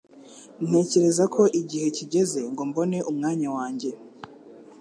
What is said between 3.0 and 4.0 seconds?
umwanya wanjye